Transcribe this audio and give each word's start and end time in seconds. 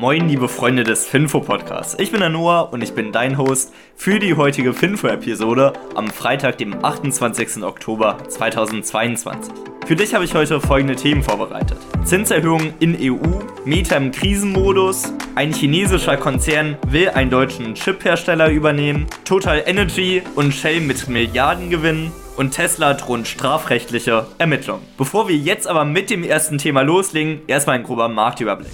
Moin, 0.00 0.28
liebe 0.28 0.46
Freunde 0.46 0.84
des 0.84 1.08
Finfo-Podcasts. 1.08 1.96
Ich 1.98 2.12
bin 2.12 2.20
der 2.20 2.28
Noah 2.28 2.72
und 2.72 2.84
ich 2.84 2.92
bin 2.92 3.10
dein 3.10 3.36
Host 3.36 3.74
für 3.96 4.20
die 4.20 4.36
heutige 4.36 4.72
Finfo-Episode 4.72 5.72
am 5.96 6.06
Freitag, 6.06 6.58
dem 6.58 6.84
28. 6.84 7.64
Oktober 7.64 8.16
2022. 8.28 9.52
Für 9.86 9.96
dich 9.96 10.14
habe 10.14 10.24
ich 10.24 10.34
heute 10.34 10.60
folgende 10.60 10.94
Themen 10.94 11.24
vorbereitet. 11.24 11.78
Zinserhöhungen 12.04 12.74
in 12.78 12.96
EU, 12.96 13.40
Meta 13.64 13.96
im 13.96 14.12
Krisenmodus, 14.12 15.12
ein 15.34 15.52
chinesischer 15.52 16.16
Konzern 16.16 16.76
will 16.86 17.08
einen 17.08 17.30
deutschen 17.30 17.74
Chiphersteller 17.74 18.50
übernehmen, 18.50 19.08
Total 19.24 19.64
Energy 19.66 20.22
und 20.36 20.54
Shell 20.54 20.80
mit 20.80 21.08
Milliardengewinnen 21.08 22.12
und 22.36 22.52
Tesla 22.52 22.94
drohen 22.94 23.24
strafrechtliche 23.24 24.28
Ermittlungen. 24.38 24.84
Bevor 24.96 25.26
wir 25.26 25.36
jetzt 25.36 25.66
aber 25.66 25.84
mit 25.84 26.08
dem 26.08 26.22
ersten 26.22 26.58
Thema 26.58 26.82
loslegen, 26.82 27.40
erstmal 27.48 27.74
ein 27.74 27.82
grober 27.82 28.08
Marktüberblick. 28.08 28.70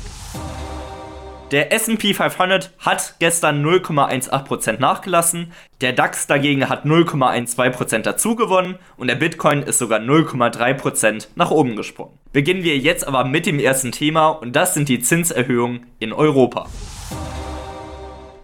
Der 1.54 1.70
SP 1.70 2.18
500 2.18 2.72
hat 2.80 3.14
gestern 3.20 3.64
0,18% 3.64 4.80
nachgelassen, 4.80 5.52
der 5.82 5.92
DAX 5.92 6.26
dagegen 6.26 6.68
hat 6.68 6.84
0,12% 6.84 7.98
dazugewonnen 7.98 8.80
und 8.96 9.06
der 9.06 9.14
Bitcoin 9.14 9.62
ist 9.62 9.78
sogar 9.78 10.00
0,3% 10.00 11.28
nach 11.36 11.52
oben 11.52 11.76
gesprungen. 11.76 12.18
Beginnen 12.32 12.64
wir 12.64 12.76
jetzt 12.78 13.06
aber 13.06 13.22
mit 13.22 13.46
dem 13.46 13.60
ersten 13.60 13.92
Thema 13.92 14.30
und 14.30 14.56
das 14.56 14.74
sind 14.74 14.88
die 14.88 14.98
Zinserhöhungen 14.98 15.86
in 16.00 16.12
Europa. 16.12 16.66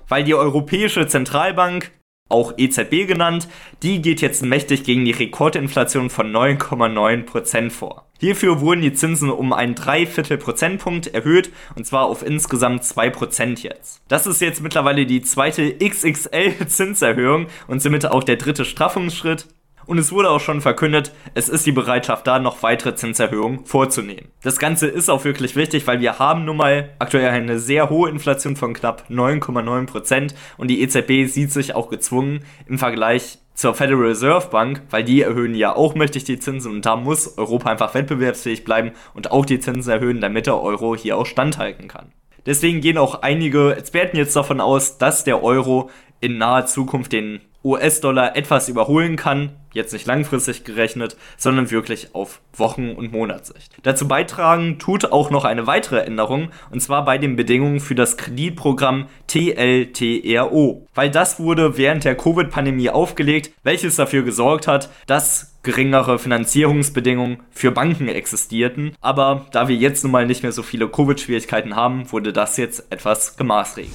Weil 0.06 0.22
die 0.22 0.36
Europäische 0.36 1.08
Zentralbank 1.08 1.90
auch 2.28 2.54
EZB 2.58 3.08
genannt, 3.08 3.48
die 3.82 4.02
geht 4.02 4.20
jetzt 4.20 4.44
mächtig 4.44 4.84
gegen 4.84 5.04
die 5.04 5.10
Rekordinflation 5.10 6.10
von 6.10 6.30
9,9% 6.30 7.70
vor. 7.70 8.09
Hierfür 8.20 8.60
wurden 8.60 8.82
die 8.82 8.92
Zinsen 8.92 9.30
um 9.30 9.54
einen 9.54 9.74
Dreiviertel 9.74 10.36
Prozentpunkt 10.36 11.06
erhöht 11.06 11.50
und 11.74 11.86
zwar 11.86 12.04
auf 12.04 12.22
insgesamt 12.22 12.82
2% 12.82 13.62
jetzt. 13.62 14.02
Das 14.08 14.26
ist 14.26 14.42
jetzt 14.42 14.62
mittlerweile 14.62 15.06
die 15.06 15.22
zweite 15.22 15.78
XXL 15.78 16.66
Zinserhöhung 16.66 17.46
und 17.66 17.80
somit 17.80 18.04
auch 18.04 18.22
der 18.22 18.36
dritte 18.36 18.66
Straffungsschritt 18.66 19.46
und 19.86 19.96
es 19.96 20.12
wurde 20.12 20.28
auch 20.28 20.38
schon 20.38 20.60
verkündet, 20.60 21.12
es 21.32 21.48
ist 21.48 21.64
die 21.64 21.72
Bereitschaft 21.72 22.26
da, 22.26 22.38
noch 22.38 22.62
weitere 22.62 22.94
Zinserhöhungen 22.94 23.64
vorzunehmen. 23.64 24.28
Das 24.42 24.58
Ganze 24.58 24.86
ist 24.86 25.08
auch 25.08 25.24
wirklich 25.24 25.56
wichtig, 25.56 25.86
weil 25.86 26.00
wir 26.00 26.18
haben 26.18 26.44
nun 26.44 26.58
mal 26.58 26.90
aktuell 26.98 27.30
eine 27.30 27.58
sehr 27.58 27.88
hohe 27.88 28.10
Inflation 28.10 28.54
von 28.54 28.74
knapp 28.74 29.06
9,9% 29.08 30.34
und 30.58 30.68
die 30.68 30.82
EZB 30.82 31.26
sieht 31.26 31.52
sich 31.52 31.74
auch 31.74 31.88
gezwungen 31.88 32.44
im 32.66 32.78
Vergleich 32.78 33.38
zur 33.60 33.74
Federal 33.74 34.06
Reserve 34.06 34.48
Bank, 34.48 34.80
weil 34.88 35.04
die 35.04 35.20
erhöhen 35.20 35.54
ja 35.54 35.76
auch 35.76 35.94
mächtig 35.94 36.24
die 36.24 36.38
Zinsen 36.38 36.72
und 36.72 36.86
da 36.86 36.96
muss 36.96 37.36
Europa 37.36 37.68
einfach 37.68 37.92
wettbewerbsfähig 37.92 38.64
bleiben 38.64 38.92
und 39.12 39.32
auch 39.32 39.44
die 39.44 39.60
Zinsen 39.60 39.92
erhöhen, 39.92 40.22
damit 40.22 40.46
der 40.46 40.58
Euro 40.58 40.96
hier 40.96 41.18
auch 41.18 41.26
standhalten 41.26 41.86
kann. 41.86 42.10
Deswegen 42.46 42.80
gehen 42.80 42.96
auch 42.96 43.20
einige 43.20 43.76
Experten 43.76 44.16
jetzt 44.16 44.34
davon 44.34 44.62
aus, 44.62 44.96
dass 44.96 45.24
der 45.24 45.42
Euro 45.42 45.90
in 46.20 46.38
naher 46.38 46.64
Zukunft 46.64 47.12
den 47.12 47.42
US-Dollar 47.64 48.36
etwas 48.36 48.68
überholen 48.68 49.16
kann, 49.16 49.50
jetzt 49.72 49.92
nicht 49.92 50.06
langfristig 50.06 50.64
gerechnet, 50.64 51.16
sondern 51.36 51.70
wirklich 51.70 52.14
auf 52.14 52.40
Wochen- 52.56 52.92
und 52.92 53.12
Monatssicht. 53.12 53.72
Dazu 53.82 54.08
beitragen 54.08 54.78
tut 54.78 55.12
auch 55.12 55.30
noch 55.30 55.44
eine 55.44 55.66
weitere 55.66 56.00
Änderung, 56.00 56.50
und 56.70 56.80
zwar 56.80 57.04
bei 57.04 57.18
den 57.18 57.36
Bedingungen 57.36 57.80
für 57.80 57.94
das 57.94 58.16
Kreditprogramm 58.16 59.06
TLTRO, 59.26 60.86
weil 60.94 61.10
das 61.10 61.38
wurde 61.38 61.76
während 61.76 62.04
der 62.04 62.16
Covid-Pandemie 62.16 62.90
aufgelegt, 62.90 63.52
welches 63.62 63.96
dafür 63.96 64.22
gesorgt 64.22 64.66
hat, 64.66 64.90
dass 65.06 65.54
geringere 65.62 66.18
Finanzierungsbedingungen 66.18 67.42
für 67.50 67.70
Banken 67.70 68.08
existierten, 68.08 68.96
aber 69.00 69.46
da 69.52 69.68
wir 69.68 69.76
jetzt 69.76 70.02
nun 70.02 70.12
mal 70.12 70.26
nicht 70.26 70.42
mehr 70.42 70.52
so 70.52 70.62
viele 70.62 70.88
Covid-Schwierigkeiten 70.88 71.76
haben, 71.76 72.10
wurde 72.10 72.32
das 72.32 72.56
jetzt 72.56 72.90
etwas 72.90 73.36
gemaßregelt. 73.36 73.92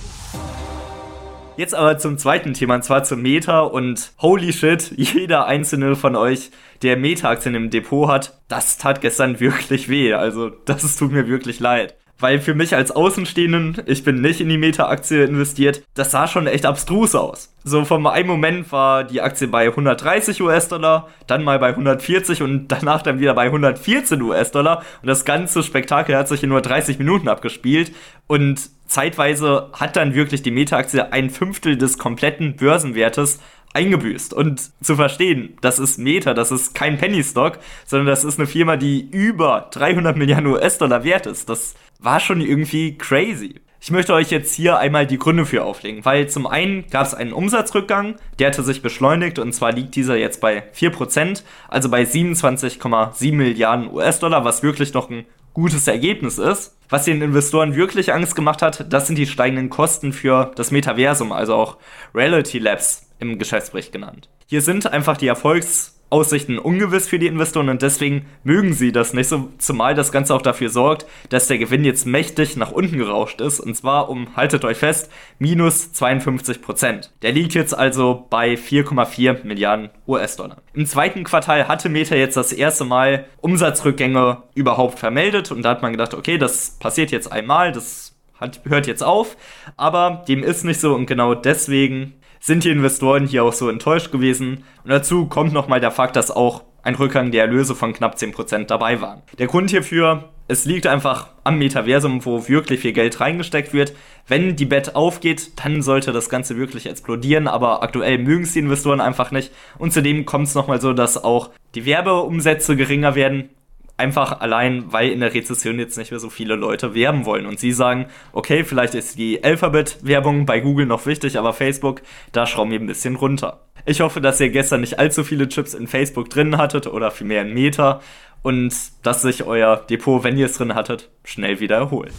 Jetzt 1.58 1.74
aber 1.74 1.98
zum 1.98 2.18
zweiten 2.18 2.54
Thema, 2.54 2.76
und 2.76 2.84
zwar 2.84 3.04
zum 3.04 3.22
Meta 3.22 3.62
und 3.62 4.12
holy 4.20 4.52
shit, 4.52 4.92
jeder 4.98 5.46
einzelne 5.46 5.96
von 5.96 6.16
euch, 6.16 6.52
der 6.82 6.98
Meta-Aktien 6.98 7.56
im 7.56 7.70
Depot 7.70 8.10
hat, 8.10 8.38
das 8.50 8.78
tat 8.78 9.00
gestern 9.02 9.40
wirklich 9.40 9.88
weh. 9.88 10.14
Also, 10.14 10.50
das 10.50 10.98
tut 10.98 11.12
mir 11.12 11.28
wirklich 11.28 11.60
leid. 11.60 11.96
Weil 12.20 12.40
für 12.40 12.54
mich 12.54 12.76
als 12.76 12.92
Außenstehenden, 12.92 13.82
ich 13.88 14.04
bin 14.06 14.22
nicht 14.22 14.40
in 14.40 14.48
die 14.48 14.58
Meta-Aktie 14.58 15.26
investiert, 15.26 15.84
das 15.96 16.12
sah 16.12 16.28
schon 16.28 16.48
echt 16.48 16.66
abstrus 16.66 17.14
aus. 17.14 17.54
So 17.66 17.84
vom 17.84 18.08
einen 18.08 18.28
Moment 18.28 18.72
war 18.72 19.04
die 19.04 19.22
Aktie 19.22 19.48
bei 19.48 19.68
130 19.68 20.42
US-Dollar, 20.42 21.10
dann 21.28 21.44
mal 21.44 21.60
bei 21.60 21.70
140 21.70 22.42
und 22.42 22.68
danach 22.70 23.02
dann 23.02 23.20
wieder 23.20 23.34
bei 23.34 23.46
114 23.46 24.22
US-Dollar. 24.22 24.84
Und 25.02 25.08
das 25.08 25.26
ganze 25.26 25.62
Spektakel 25.62 26.16
hat 26.16 26.30
sich 26.30 26.44
in 26.44 26.50
nur 26.50 26.62
30 26.62 27.00
Minuten 27.00 27.28
abgespielt. 27.28 27.92
Und 28.28 28.70
zeitweise 28.88 29.70
hat 29.74 29.96
dann 29.96 30.14
wirklich 30.14 30.42
die 30.42 30.52
Meta-Aktie 30.52 31.12
ein 31.12 31.30
Fünftel 31.30 31.78
des 31.78 31.98
kompletten 31.98 32.56
Börsenwertes 32.56 33.42
eingebüßt. 33.76 34.34
Und 34.34 34.72
zu 34.82 34.96
verstehen, 34.96 35.58
das 35.62 35.80
ist 35.80 36.00
Meta, 36.00 36.34
das 36.34 36.52
ist 36.52 36.74
kein 36.74 36.98
Penny-Stock, 36.98 37.60
sondern 37.86 38.08
das 38.08 38.24
ist 38.24 38.40
eine 38.40 38.48
Firma, 38.48 38.78
die 38.78 39.08
über 39.12 39.70
300 39.72 40.18
Milliarden 40.18 40.48
US-Dollar 40.48 41.04
wert 41.04 41.28
ist. 41.28 41.50
Das 41.50 41.76
war 42.00 42.20
schon 42.20 42.42
irgendwie 42.42 42.98
crazy. 42.98 43.56
Ich 43.82 43.92
möchte 43.92 44.14
euch 44.14 44.32
jetzt 44.32 44.56
hier 44.56 44.80
einmal 44.80 45.06
die 45.06 45.20
Gründe 45.20 45.46
für 45.46 45.64
auflegen, 45.64 46.06
weil 46.06 46.28
zum 46.28 46.48
einen 46.48 46.88
gab 46.90 47.06
es 47.06 47.14
einen 47.14 47.34
Umsatzrückgang, 47.34 48.16
der 48.40 48.48
hatte 48.48 48.64
sich 48.64 48.82
beschleunigt 48.82 49.38
und 49.38 49.54
zwar 49.54 49.74
liegt 49.74 49.96
dieser 49.96 50.16
jetzt 50.16 50.42
bei 50.42 50.64
4%, 50.74 51.44
also 51.68 51.90
bei 51.90 52.02
27,7 52.02 53.34
Milliarden 53.36 53.94
US-Dollar, 53.94 54.44
was 54.44 54.64
wirklich 54.64 54.96
noch 54.96 55.12
ein 55.12 55.26
gutes 55.54 55.88
Ergebnis 55.88 56.40
ist. 56.40 56.76
Was 56.90 57.06
den 57.06 57.22
Investoren 57.22 57.76
wirklich 57.76 58.14
Angst 58.14 58.36
gemacht 58.36 58.62
hat, 58.62 58.92
das 58.94 59.08
sind 59.08 59.18
die 59.18 59.26
steigenden 59.26 59.72
Kosten 59.72 60.14
für 60.14 60.52
das 60.56 60.70
Metaversum, 60.70 61.32
also 61.32 61.56
auch 61.56 61.78
Reality 62.14 62.60
Labs 62.60 63.05
im 63.20 63.38
Geschäftsbericht 63.40 63.92
genannt. 63.92 64.30
Hier 64.48 64.62
sind 64.62 64.88
einfach 64.92 65.18
die 65.18 65.28
Erfolgs 65.28 65.96
Aussichten 66.12 66.60
ungewiss 66.60 67.08
für 67.08 67.18
die 67.18 67.26
Investoren 67.26 67.68
und 67.68 67.82
deswegen 67.82 68.28
mögen 68.44 68.74
sie 68.74 68.92
das 68.92 69.14
nicht 69.14 69.28
so, 69.28 69.50
zumal 69.58 69.96
das 69.96 70.12
Ganze 70.12 70.36
auch 70.36 70.42
dafür 70.42 70.70
sorgt, 70.70 71.08
dass 71.30 71.48
der 71.48 71.58
Gewinn 71.58 71.84
jetzt 71.84 72.06
mächtig 72.06 72.56
nach 72.58 72.72
unten 72.72 72.98
gerauscht 73.00 73.42
ist 73.42 73.60
und 73.60 73.76
zwar 73.76 74.08
um, 74.08 74.36
haltet 74.36 74.64
euch 74.66 74.78
fest, 74.78 75.12
minus 75.40 75.94
52 75.94 76.62
Prozent. 76.62 77.12
Der 77.24 77.32
liegt 77.32 77.56
jetzt 77.56 77.76
also 77.76 78.28
bei 78.30 78.54
4,4 78.54 79.46
Milliarden 79.46 79.90
US-Dollar. 80.08 80.58
Im 80.74 80.86
zweiten 80.86 81.24
Quartal 81.24 81.68
hatte 81.68 81.90
Meta 81.90 82.16
jetzt 82.16 82.38
das 82.38 82.54
erste 82.54 82.86
Mal 82.86 83.26
Umsatzrückgänge 83.42 84.44
überhaupt 84.54 85.00
vermeldet 85.00 85.52
und 85.52 85.64
da 85.64 85.72
hat 85.72 85.82
man 85.82 85.92
gedacht, 85.92 86.14
okay, 86.14 86.38
das 86.38 86.78
passiert 86.80 87.10
jetzt 87.12 87.32
einmal, 87.32 87.72
das 87.72 88.16
hat, 88.40 88.62
hört 88.66 88.86
jetzt 88.86 89.04
auf, 89.04 89.38
aber 89.76 90.24
dem 90.28 90.44
ist 90.44 90.64
nicht 90.64 90.80
so 90.80 90.94
und 90.94 91.08
genau 91.08 91.34
deswegen 91.34 92.14
sind 92.46 92.64
die 92.64 92.70
Investoren 92.70 93.26
hier 93.26 93.44
auch 93.44 93.54
so 93.54 93.70
enttäuscht 93.70 94.12
gewesen. 94.12 94.64
Und 94.84 94.92
dazu 94.92 95.26
kommt 95.26 95.52
nochmal 95.52 95.80
der 95.80 95.90
Fakt, 95.90 96.16
dass 96.16 96.30
auch 96.30 96.64
ein 96.84 96.94
Rückgang 96.94 97.32
der 97.32 97.46
Erlöse 97.46 97.74
von 97.74 97.92
knapp 97.92 98.18
10% 98.18 98.66
dabei 98.66 99.02
waren. 99.02 99.24
Der 99.40 99.48
Grund 99.48 99.72
hierfür, 99.72 100.30
es 100.48 100.66
liegt 100.66 100.86
einfach 100.86 101.30
am 101.44 101.58
Metaversum, 101.58 102.24
wo 102.24 102.48
wirklich 102.48 102.82
viel 102.82 102.94
Geld 102.94 103.20
reingesteckt 103.20 103.74
wird. 103.74 103.94
Wenn 104.28 104.56
die 104.56 104.66
Bet 104.66 104.96
aufgeht, 104.96 105.54
dann 105.66 105.82
sollte 105.82 106.12
das 106.12 106.30
Ganze 106.30 106.56
wirklich 106.56 106.86
explodieren, 106.86 107.48
aber 107.48 107.82
aktuell 107.82 108.20
mögen 108.20 108.44
es 108.44 108.54
die 108.54 108.60
Investoren 108.60 109.02
einfach 109.02 109.32
nicht. 109.32 109.52
Und 109.80 109.92
zudem 109.92 110.26
kommt 110.26 110.46
es 110.46 110.54
nochmal 110.54 110.80
so, 110.80 110.94
dass 110.94 111.24
auch 111.24 111.50
die 111.74 111.88
Werbeumsätze 111.88 112.76
geringer 112.76 113.16
werden. 113.16 113.50
Einfach 113.98 114.42
allein, 114.42 114.92
weil 114.92 115.10
in 115.10 115.22
der 115.22 115.34
Rezession 115.34 115.80
jetzt 115.80 115.98
nicht 115.98 116.12
mehr 116.12 116.20
so 116.20 116.30
viele 116.30 116.56
Leute 116.56 116.94
werben 116.94 117.26
wollen. 117.26 117.46
Und 117.46 117.60
sie 117.60 117.72
sagen, 117.72 118.08
okay, 118.34 118.66
vielleicht 118.66 118.94
ist 118.94 119.18
die 119.18 119.44
Alphabet-Werbung 119.44 120.46
bei 120.46 120.60
Google 120.60 120.86
noch 120.86 121.06
wichtig, 121.06 121.40
aber 121.40 121.54
Facebook, 121.54 122.02
da 122.34 122.46
schrauben 122.46 122.72
wir 122.72 122.80
ein 122.80 122.88
bisschen 122.88 123.16
runter. 123.16 123.62
Ich 123.86 124.02
hoffe, 124.02 124.20
dass 124.20 124.42
ihr 124.42 124.50
gestern 124.50 124.82
nicht 124.82 125.00
allzu 125.00 125.24
viele 125.24 125.48
Chips 125.48 125.74
in 125.74 125.88
Facebook 125.88 126.30
drin 126.30 126.58
hattet 126.58 126.88
oder 126.88 127.12
vielmehr 127.12 127.44
in 127.44 127.54
Meta 127.54 128.02
und 128.42 128.74
dass 129.04 129.22
sich 129.22 129.44
euer 129.44 129.78
Depot, 129.78 130.24
wenn 130.24 130.38
ihr 130.38 130.48
es 130.48 130.58
drin 130.58 130.76
hattet, 130.76 131.10
schnell 131.24 131.60
wieder 131.60 131.78
erholt. 131.78 132.12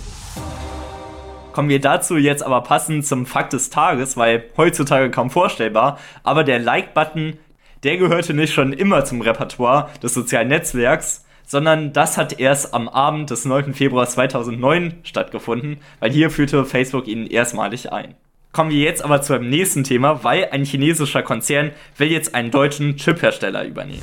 Kommen 1.52 1.68
wir 1.68 1.80
dazu 1.80 2.16
jetzt 2.16 2.42
aber 2.42 2.62
passend 2.62 3.06
zum 3.06 3.26
Fakt 3.26 3.52
des 3.52 3.70
Tages, 3.70 4.16
weil 4.16 4.44
heutzutage 4.56 5.10
kaum 5.10 5.30
vorstellbar, 5.30 5.98
aber 6.22 6.44
der 6.44 6.58
Like-Button, 6.58 7.38
der 7.82 7.96
gehörte 7.96 8.32
nicht 8.32 8.54
schon 8.54 8.72
immer 8.72 9.04
zum 9.04 9.20
Repertoire 9.20 9.88
des 10.02 10.14
sozialen 10.14 10.48
Netzwerks, 10.48 11.25
sondern 11.46 11.92
das 11.92 12.18
hat 12.18 12.38
erst 12.38 12.74
am 12.74 12.88
Abend 12.88 13.30
des 13.30 13.44
9. 13.46 13.72
Februar 13.72 14.06
2009 14.06 14.94
stattgefunden, 15.04 15.78
weil 16.00 16.10
hier 16.10 16.30
führte 16.30 16.64
Facebook 16.64 17.06
ihn 17.06 17.26
erstmalig 17.26 17.92
ein. 17.92 18.14
Kommen 18.52 18.70
wir 18.70 18.78
jetzt 18.78 19.04
aber 19.04 19.22
zu 19.22 19.34
einem 19.34 19.48
nächsten 19.48 19.84
Thema, 19.84 20.24
weil 20.24 20.48
ein 20.50 20.64
chinesischer 20.64 21.22
Konzern 21.22 21.72
will 21.96 22.10
jetzt 22.10 22.34
einen 22.34 22.50
deutschen 22.50 22.96
Chiphersteller 22.96 23.64
übernehmen. 23.64 24.02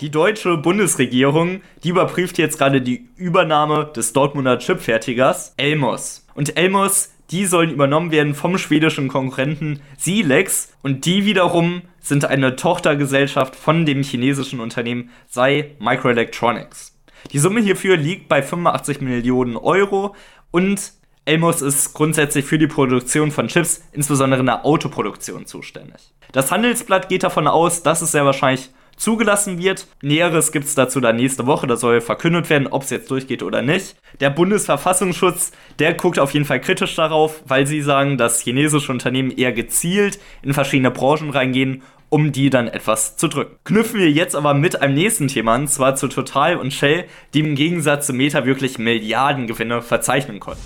Die 0.00 0.10
deutsche 0.10 0.56
Bundesregierung, 0.56 1.60
die 1.84 1.90
überprüft 1.90 2.38
jetzt 2.38 2.58
gerade 2.58 2.80
die 2.80 3.08
Übernahme 3.16 3.90
des 3.94 4.12
Dortmunder 4.12 4.58
Chipfertigers 4.58 5.52
Elmos. 5.58 6.26
Und 6.34 6.56
Elmos, 6.56 7.12
die 7.30 7.44
sollen 7.44 7.70
übernommen 7.70 8.10
werden 8.10 8.34
vom 8.34 8.58
schwedischen 8.58 9.08
Konkurrenten 9.08 9.80
Silex 9.98 10.72
und 10.82 11.04
die 11.04 11.26
wiederum 11.26 11.82
sind 12.00 12.24
eine 12.24 12.56
Tochtergesellschaft 12.56 13.54
von 13.54 13.86
dem 13.86 14.02
chinesischen 14.02 14.60
Unternehmen 14.60 15.10
Sai 15.28 15.76
Microelectronics. 15.78 16.96
Die 17.32 17.38
Summe 17.38 17.60
hierfür 17.60 17.96
liegt 17.96 18.28
bei 18.28 18.42
85 18.42 19.00
Millionen 19.00 19.56
Euro 19.56 20.14
Und 20.50 20.92
Elmos 21.26 21.62
ist 21.62 21.92
grundsätzlich 21.92 22.44
für 22.44 22.58
die 22.58 22.66
Produktion 22.66 23.30
von 23.30 23.48
Chips, 23.48 23.84
insbesondere 23.92 24.40
in 24.40 24.46
der 24.46 24.64
Autoproduktion, 24.64 25.46
zuständig. 25.46 26.12
Das 26.32 26.50
Handelsblatt 26.50 27.08
geht 27.08 27.22
davon 27.22 27.46
aus, 27.46 27.82
dass 27.82 28.02
es 28.02 28.12
sehr 28.12 28.24
wahrscheinlich 28.24 28.70
zugelassen 29.00 29.58
wird. 29.58 29.86
Näheres 30.02 30.52
gibt 30.52 30.66
es 30.66 30.74
dazu 30.74 31.00
dann 31.00 31.16
nächste 31.16 31.46
Woche, 31.46 31.66
da 31.66 31.76
soll 31.76 32.00
verkündet 32.00 32.50
werden, 32.50 32.68
ob 32.68 32.82
es 32.82 32.90
jetzt 32.90 33.10
durchgeht 33.10 33.42
oder 33.42 33.62
nicht. 33.62 33.96
Der 34.20 34.30
Bundesverfassungsschutz, 34.30 35.52
der 35.78 35.94
guckt 35.94 36.18
auf 36.18 36.32
jeden 36.32 36.44
Fall 36.44 36.60
kritisch 36.60 36.94
darauf, 36.94 37.42
weil 37.46 37.66
sie 37.66 37.80
sagen, 37.80 38.18
dass 38.18 38.42
chinesische 38.42 38.92
Unternehmen 38.92 39.30
eher 39.30 39.52
gezielt 39.52 40.20
in 40.42 40.52
verschiedene 40.52 40.90
Branchen 40.90 41.30
reingehen, 41.30 41.82
um 42.10 42.32
die 42.32 42.50
dann 42.50 42.68
etwas 42.68 43.16
zu 43.16 43.28
drücken. 43.28 43.56
Knüpfen 43.64 44.00
wir 44.00 44.10
jetzt 44.10 44.36
aber 44.36 44.52
mit 44.52 44.82
einem 44.82 44.94
nächsten 44.94 45.28
Thema 45.28 45.54
an, 45.54 45.68
zwar 45.68 45.94
zu 45.96 46.08
Total 46.08 46.56
und 46.56 46.72
Shell, 46.72 47.04
die 47.32 47.40
im 47.40 47.54
Gegensatz 47.54 48.06
zu 48.06 48.12
Meta 48.12 48.44
wirklich 48.44 48.78
Milliardengewinne 48.78 49.80
verzeichnen 49.80 50.40
konnten. 50.40 50.62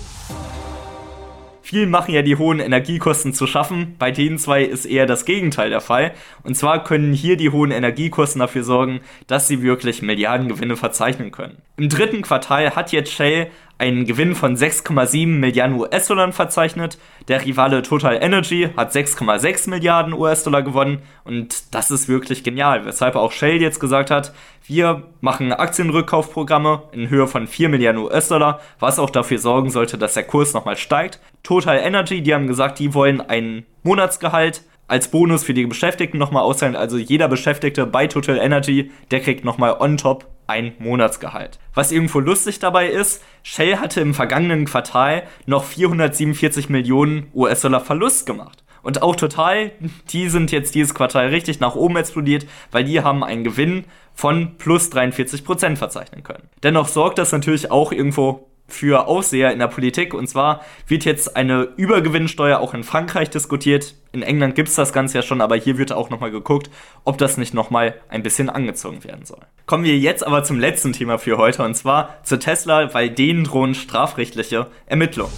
Vielen 1.65 1.89
machen 1.89 2.13
ja 2.13 2.21
die 2.21 2.35
hohen 2.35 2.59
Energiekosten 2.59 3.33
zu 3.33 3.47
schaffen. 3.47 3.95
Bei 3.97 4.11
den 4.11 4.37
zwei 4.37 4.61
ist 4.61 4.85
eher 4.85 5.07
das 5.07 5.25
Gegenteil 5.25 5.71
der 5.71 5.81
Fall. 5.81 6.11
Und 6.43 6.55
zwar 6.55 6.83
können 6.83 7.11
hier 7.11 7.37
die 7.37 7.49
hohen 7.49 7.71
Energiekosten 7.71 8.39
dafür 8.39 8.63
sorgen, 8.63 8.99
dass 9.25 9.47
sie 9.47 9.63
wirklich 9.63 10.03
Milliardengewinne 10.03 10.75
verzeichnen 10.75 11.31
können. 11.31 11.57
Im 11.77 11.89
dritten 11.89 12.21
Quartal 12.21 12.75
hat 12.75 12.91
jetzt 12.91 13.11
Shell 13.11 13.47
einen 13.77 14.05
Gewinn 14.05 14.35
von 14.35 14.55
6,7 14.55 15.27
Milliarden 15.27 15.79
US-Dollar 15.79 16.31
verzeichnet. 16.31 16.97
Der 17.27 17.43
Rivale 17.45 17.81
Total 17.81 18.17
Energy 18.21 18.69
hat 18.75 18.93
6,6 18.93 19.69
Milliarden 19.69 20.13
US-Dollar 20.13 20.61
gewonnen 20.61 20.99
und 21.23 21.73
das 21.75 21.91
ist 21.91 22.07
wirklich 22.07 22.43
genial, 22.43 22.85
weshalb 22.85 23.15
auch 23.15 23.31
Shell 23.31 23.61
jetzt 23.61 23.79
gesagt 23.79 24.11
hat, 24.11 24.33
wir 24.65 25.03
machen 25.21 25.51
Aktienrückkaufprogramme 25.51 26.83
in 26.91 27.09
Höhe 27.09 27.27
von 27.27 27.47
4 27.47 27.69
Milliarden 27.69 28.01
US-Dollar, 28.01 28.61
was 28.79 28.99
auch 28.99 29.09
dafür 29.09 29.39
sorgen 29.39 29.69
sollte, 29.69 29.97
dass 29.97 30.13
der 30.13 30.23
Kurs 30.23 30.53
nochmal 30.53 30.77
steigt. 30.77 31.19
Total 31.43 31.77
Energy, 31.77 32.21
die 32.21 32.33
haben 32.33 32.47
gesagt, 32.47 32.79
die 32.79 32.93
wollen 32.93 33.21
ein 33.21 33.65
Monatsgehalt 33.83 34.63
als 34.87 35.09
Bonus 35.09 35.43
für 35.43 35.53
die 35.53 35.65
Beschäftigten 35.65 36.17
nochmal 36.17 36.43
auszahlen. 36.43 36.75
Also 36.75 36.97
jeder 36.97 37.27
Beschäftigte 37.27 37.85
bei 37.85 38.07
Total 38.07 38.37
Energy, 38.37 38.91
der 39.11 39.19
kriegt 39.19 39.43
nochmal 39.43 39.75
on 39.79 39.97
top 39.97 40.25
ein 40.47 40.73
Monatsgehalt. 40.79 41.59
Was 41.73 41.91
irgendwo 41.91 42.19
lustig 42.19 42.59
dabei 42.59 42.87
ist, 42.87 43.23
Shell 43.43 43.77
hatte 43.77 44.01
im 44.01 44.13
vergangenen 44.13 44.65
Quartal 44.65 45.23
noch 45.45 45.63
447 45.63 46.69
Millionen 46.69 47.27
US-Dollar 47.33 47.81
Verlust 47.81 48.25
gemacht. 48.25 48.63
Und 48.81 49.01
auch 49.01 49.15
total, 49.15 49.71
die 50.11 50.29
sind 50.29 50.51
jetzt 50.51 50.75
dieses 50.75 50.93
Quartal 50.93 51.29
richtig 51.29 51.59
nach 51.59 51.75
oben 51.75 51.97
explodiert, 51.97 52.45
weil 52.71 52.83
die 52.83 53.01
haben 53.01 53.23
einen 53.23 53.43
Gewinn 53.43 53.85
von 54.13 54.57
plus 54.57 54.91
43% 54.91 55.75
verzeichnen 55.75 56.21
können. 56.21 56.49
Dennoch 56.61 56.87
sorgt 56.87 57.17
das 57.17 57.31
natürlich 57.31 57.71
auch 57.71 57.91
irgendwo 57.91 58.47
für 58.67 59.07
Aufseher 59.07 59.51
in 59.51 59.59
der 59.59 59.67
Politik. 59.67 60.13
Und 60.13 60.27
zwar 60.27 60.61
wird 60.87 61.05
jetzt 61.05 61.35
eine 61.35 61.69
Übergewinnsteuer 61.77 62.59
auch 62.59 62.73
in 62.73 62.83
Frankreich 62.83 63.29
diskutiert. 63.29 63.95
In 64.11 64.21
England 64.21 64.55
gibt 64.55 64.69
es 64.69 64.75
das 64.75 64.93
Ganze 64.93 65.17
ja 65.17 65.21
schon, 65.21 65.41
aber 65.41 65.55
hier 65.55 65.77
wird 65.77 65.91
auch 65.91 66.09
nochmal 66.09 66.31
geguckt, 66.31 66.69
ob 67.03 67.17
das 67.17 67.37
nicht 67.37 67.53
nochmal 67.53 67.95
ein 68.09 68.23
bisschen 68.23 68.49
angezogen 68.49 69.03
werden 69.03 69.25
soll. 69.25 69.41
Kommen 69.65 69.83
wir 69.83 69.97
jetzt 69.97 70.25
aber 70.25 70.43
zum 70.43 70.59
letzten 70.59 70.93
Thema 70.93 71.17
für 71.17 71.37
heute 71.37 71.63
und 71.63 71.75
zwar 71.75 72.23
zu 72.23 72.39
Tesla, 72.39 72.93
weil 72.93 73.09
denen 73.09 73.43
drohen 73.43 73.75
strafrechtliche 73.75 74.67
Ermittlungen. 74.85 75.33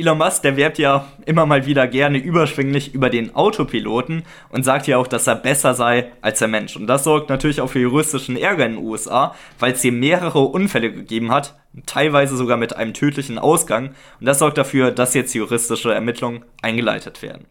Elon 0.00 0.16
Musk, 0.16 0.42
der 0.42 0.56
werbt 0.56 0.78
ja 0.78 1.06
immer 1.26 1.44
mal 1.44 1.66
wieder 1.66 1.86
gerne 1.86 2.16
überschwinglich 2.16 2.94
über 2.94 3.10
den 3.10 3.36
Autopiloten 3.36 4.22
und 4.48 4.64
sagt 4.64 4.86
ja 4.86 4.96
auch, 4.96 5.06
dass 5.06 5.26
er 5.26 5.36
besser 5.36 5.74
sei 5.74 6.10
als 6.22 6.38
der 6.38 6.48
Mensch. 6.48 6.74
Und 6.74 6.86
das 6.86 7.04
sorgt 7.04 7.28
natürlich 7.28 7.60
auch 7.60 7.68
für 7.68 7.80
juristischen 7.80 8.36
Ärger 8.36 8.64
in 8.64 8.76
den 8.76 8.84
USA, 8.84 9.34
weil 9.58 9.72
es 9.72 9.82
hier 9.82 9.92
mehrere 9.92 10.40
Unfälle 10.40 10.90
gegeben 10.90 11.30
hat, 11.30 11.58
teilweise 11.84 12.34
sogar 12.34 12.56
mit 12.56 12.74
einem 12.74 12.94
tödlichen 12.94 13.38
Ausgang. 13.38 13.90
Und 14.18 14.26
das 14.26 14.38
sorgt 14.38 14.56
dafür, 14.56 14.90
dass 14.90 15.12
jetzt 15.12 15.34
juristische 15.34 15.92
Ermittlungen 15.92 16.46
eingeleitet 16.62 17.20
werden. 17.20 17.44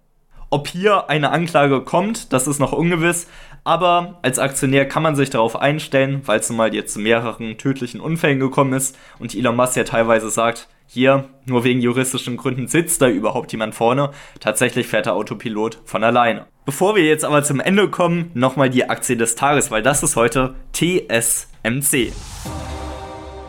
Ob 0.49 0.67
hier 0.67 1.07
eine 1.07 1.29
Anklage 1.29 1.81
kommt, 1.81 2.33
das 2.33 2.47
ist 2.47 2.57
noch 2.57 2.71
ungewiss, 2.71 3.27
aber 3.63 4.17
als 4.23 4.39
Aktionär 4.39 4.87
kann 4.87 5.03
man 5.03 5.15
sich 5.15 5.29
darauf 5.29 5.55
einstellen, 5.55 6.23
weil 6.25 6.39
es 6.39 6.49
nun 6.49 6.57
mal 6.57 6.73
jetzt 6.73 6.93
zu 6.93 6.99
mehreren 6.99 7.59
tödlichen 7.59 8.01
Unfällen 8.01 8.39
gekommen 8.39 8.73
ist 8.73 8.97
und 9.19 9.35
Elon 9.35 9.55
Musk 9.55 9.75
ja 9.75 9.83
teilweise 9.83 10.31
sagt, 10.31 10.67
hier, 10.91 11.25
nur 11.45 11.63
wegen 11.63 11.81
juristischen 11.81 12.35
Gründen 12.35 12.67
sitzt 12.67 13.03
da 13.03 13.07
überhaupt 13.07 13.51
jemand 13.51 13.75
vorne. 13.75 14.09
Tatsächlich 14.39 14.87
fährt 14.87 15.05
der 15.05 15.13
Autopilot 15.13 15.79
von 15.85 16.03
alleine. 16.03 16.47
Bevor 16.65 16.95
wir 16.95 17.05
jetzt 17.05 17.23
aber 17.23 17.43
zum 17.43 17.59
Ende 17.59 17.89
kommen, 17.89 18.31
nochmal 18.33 18.71
die 18.71 18.89
Aktie 18.89 19.15
des 19.15 19.35
Tages, 19.35 19.69
weil 19.69 19.83
das 19.83 20.01
ist 20.01 20.15
heute 20.15 20.55
TSMC. 20.73 22.11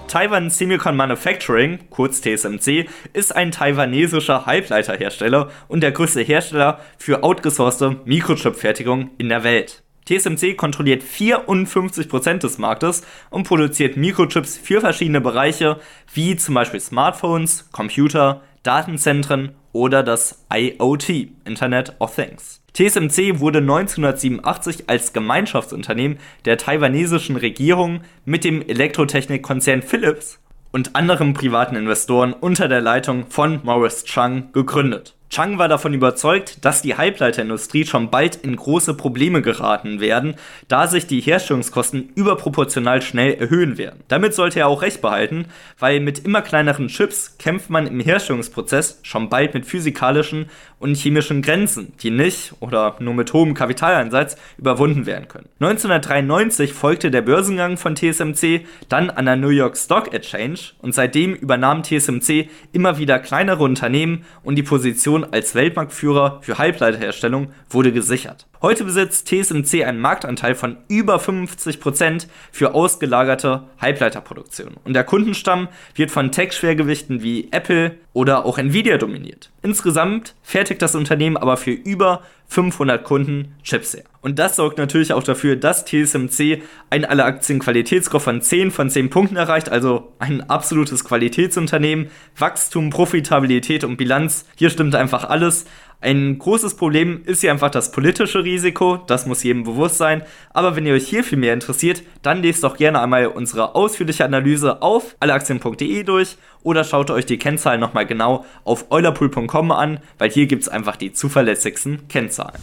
Taiwan 0.06 0.50
Semicon 0.50 0.96
Manufacturing, 0.96 1.78
kurz 1.88 2.20
TSMC, 2.20 2.87
ist 3.14 3.34
ein 3.34 3.52
taiwanesischer 3.52 4.44
Halbleiterhersteller 4.44 5.50
und 5.66 5.82
der 5.82 5.93
größte 5.93 6.20
Hersteller 6.20 6.81
für 6.98 7.22
outgesourcete 7.22 8.00
Mikrochip-Fertigung 8.04 9.12
in 9.16 9.31
der 9.31 9.44
Welt. 9.44 9.82
TSMC 10.10 10.56
kontrolliert 10.56 11.04
54% 11.04 12.38
des 12.38 12.58
Marktes 12.58 13.02
und 13.30 13.46
produziert 13.46 13.96
Mikrochips 13.96 14.58
für 14.58 14.80
verschiedene 14.80 15.20
Bereiche, 15.20 15.78
wie 16.12 16.34
zum 16.34 16.56
Beispiel 16.56 16.80
Smartphones, 16.80 17.68
Computer, 17.70 18.42
Datenzentren 18.64 19.54
oder 19.72 20.02
das 20.02 20.44
IoT, 20.52 21.28
Internet 21.44 21.94
of 22.00 22.16
Things. 22.16 22.60
TSMC 22.72 23.38
wurde 23.38 23.58
1987 23.58 24.88
als 24.88 25.12
Gemeinschaftsunternehmen 25.12 26.18
der 26.44 26.58
taiwanesischen 26.58 27.36
Regierung 27.36 28.00
mit 28.24 28.42
dem 28.42 28.62
Elektrotechnikkonzern 28.66 29.82
Philips 29.82 30.40
und 30.72 30.96
anderen 30.96 31.34
privaten 31.34 31.76
Investoren 31.76 32.32
unter 32.32 32.66
der 32.66 32.80
Leitung 32.80 33.26
von 33.28 33.60
Morris 33.62 34.04
Chang 34.04 34.52
gegründet. 34.52 35.14
Chang 35.31 35.59
war 35.59 35.69
davon 35.69 35.94
überzeugt, 35.94 36.65
dass 36.65 36.82
die 36.82 36.97
Halbleiterindustrie 36.97 37.87
schon 37.87 38.11
bald 38.11 38.35
in 38.35 38.56
große 38.56 38.94
Probleme 38.94 39.43
geraten 39.43 40.00
werden, 40.00 40.35
da 40.67 40.88
sich 40.88 41.06
die 41.06 41.21
Herstellungskosten 41.21 42.11
überproportional 42.17 43.00
schnell 43.00 43.35
erhöhen 43.35 43.79
werden. 43.79 44.00
Damit 44.09 44.35
sollte 44.35 44.59
er 44.59 44.67
auch 44.67 44.82
recht 44.82 45.00
behalten, 45.00 45.47
weil 45.79 46.00
mit 46.00 46.19
immer 46.25 46.43
kleineren 46.43 46.88
Chips 46.88 47.38
kämpft 47.38 47.71
man 47.71 47.87
im 47.87 48.00
Herstellungsprozess 48.00 48.99
schon 49.05 49.29
bald 49.29 49.55
mit 49.55 49.67
physikalischen 49.67 50.47
und 50.81 50.97
chemischen 50.97 51.43
Grenzen, 51.43 51.93
die 52.03 52.11
nicht 52.11 52.55
oder 52.59 52.97
nur 52.99 53.15
mit 53.15 53.32
hohem 53.32 53.55
Kapitaleinsatz 53.55 54.37
überwunden 54.59 55.06
werden 55.06 55.29
können. 55.29 55.49
1993 55.61 56.73
folgte 56.73 57.11
der 57.12 57.23
Börsengang 57.23 57.77
von 57.77 57.94
TSMC 57.94 58.62
dann 58.88 59.11
an 59.11 59.27
der 59.27 59.37
New 59.37 59.50
York 59.50 59.77
Stock 59.77 60.12
Exchange 60.12 60.59
und 60.81 60.94
seitdem 60.94 61.35
übernahm 61.35 61.85
TSMC 61.85 62.49
immer 62.73 62.99
wieder 62.99 63.19
kleinere 63.19 63.62
Unternehmen 63.62 64.25
und 64.43 64.56
die 64.56 64.63
Position 64.63 65.19
Position 65.20 65.32
als 65.32 65.55
Weltmarktführer 65.55 66.39
für 66.43 66.58
Halbleiterherstellung 66.58 67.53
wurde 67.69 67.93
gesichert. 67.93 68.46
Heute 68.62 68.84
besitzt 68.84 69.27
TSMC 69.29 69.84
einen 69.84 70.00
Marktanteil 70.00 70.55
von 70.55 70.77
über 70.89 71.17
50% 71.17 72.27
für 72.53 72.74
ausgelagerte 72.74 73.65
Halbleiterproduktion. 73.81 74.77
Und 74.84 74.94
der 74.94 75.05
Kundenstamm 75.05 75.69
wird 75.94 76.10
von 76.10 76.31
Tech-Schwergewichten 76.31 77.22
wie 77.22 77.48
Apple 77.53 77.96
oder 78.12 78.44
auch 78.44 78.58
Nvidia 78.58 78.98
dominiert. 78.98 79.50
Insgesamt 79.62 80.34
fertigt 80.43 80.81
das 80.81 80.94
Unternehmen 80.94 81.36
aber 81.36 81.56
für 81.58 81.72
über 81.72 82.22
500 82.46 83.05
Kunden 83.05 83.55
Chips 83.62 83.94
her. 83.94 84.05
Und 84.22 84.38
das 84.38 84.56
sorgt 84.56 84.79
natürlich 84.79 85.12
auch 85.12 85.22
dafür, 85.22 85.56
dass 85.56 85.84
TSMC 85.84 86.62
einen 86.88 87.05
alle 87.05 87.24
Aktien 87.24 87.58
Qualitätsscore 87.58 88.22
von 88.22 88.40
10 88.40 88.70
von 88.70 88.88
10 88.88 89.10
Punkten 89.10 89.36
erreicht, 89.36 89.69
also 89.69 90.12
ein 90.19 90.48
absolutes 90.48 91.05
Qualitätsunternehmen. 91.05 92.10
Wachstum, 92.36 92.90
Profitabilität 92.90 93.84
und 93.84 93.98
Bilanz, 93.98 94.46
hier 94.56 94.70
stimmt 94.70 94.94
einfach 94.94 95.24
alles. 95.24 95.67
Ein 96.02 96.38
großes 96.38 96.76
Problem 96.76 97.20
ist 97.26 97.42
hier 97.42 97.50
einfach 97.50 97.70
das 97.70 97.92
politische 97.92 98.42
Risiko, 98.42 98.96
das 99.06 99.26
muss 99.26 99.42
jedem 99.42 99.64
bewusst 99.64 99.98
sein. 99.98 100.22
Aber 100.54 100.74
wenn 100.74 100.86
ihr 100.86 100.94
euch 100.94 101.06
hier 101.06 101.22
viel 101.22 101.38
mehr 101.38 101.52
interessiert, 101.52 102.02
dann 102.22 102.42
lest 102.42 102.64
doch 102.64 102.76
gerne 102.78 103.00
einmal 103.02 103.26
unsere 103.26 103.74
ausführliche 103.74 104.24
Analyse 104.24 104.80
auf 104.80 105.16
alleaktien.de 105.20 106.02
durch 106.04 106.38
oder 106.62 106.84
schaut 106.84 107.10
euch 107.10 107.26
die 107.26 107.38
Kennzahlen 107.38 107.80
nochmal 107.80 108.06
genau 108.06 108.46
auf 108.64 108.86
eulerpool.com 108.90 109.72
an, 109.72 110.00
weil 110.19 110.30
hier 110.30 110.46
gibt 110.46 110.62
es 110.62 110.69
einfach 110.69 110.96
die 110.96 111.12
zuverlässigsten 111.12 112.08
Kennzahlen. 112.08 112.60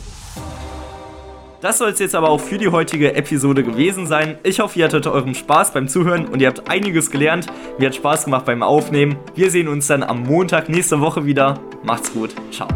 Das 1.62 1.79
soll 1.79 1.89
es 1.89 2.00
jetzt 2.00 2.13
aber 2.15 2.29
auch 2.29 2.39
für 2.39 2.58
die 2.58 2.67
heutige 2.67 3.15
Episode 3.15 3.63
gewesen 3.63 4.06
sein. 4.06 4.38
Ich 4.44 4.60
hoffe, 4.60 4.77
ihr 4.77 4.86
hattet 4.86 5.08
euren 5.08 5.34
Spaß 5.34 5.74
beim 5.74 5.88
Zuhören 5.88 6.27
und 6.27 6.41
ihr 6.41 6.48
habt 6.48 6.70
einiges 6.70 7.10
gelernt. 7.10 7.48
Mir 7.79 7.88
hat 7.88 7.96
Spaß 7.96 8.25
gemacht 8.25 8.46
beim 8.46 8.62
Aufnehmen. 8.62 9.17
Wir 9.36 9.50
sehen 9.50 9.67
uns 9.67 9.88
dann 9.88 10.03
am 10.03 10.24
Montag 10.24 10.70
nächste 10.70 11.01
Woche 11.01 11.25
wieder. 11.25 11.60
Macht's 11.84 12.13
gut. 12.13 12.36
Ciao. 12.51 12.67